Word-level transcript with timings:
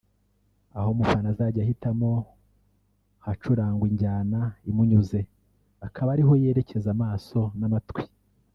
aho 0.77 0.87
umufana 0.95 1.27
azajya 1.33 1.61
ahitamo 1.65 2.11
ahacurangwa 3.21 3.85
injyana 3.91 4.39
imunyuze 4.69 5.19
akaba 5.87 6.09
ariho 6.15 6.33
yerekeza 6.43 6.89
amaso 6.95 7.39
n’amatwi 7.59 8.01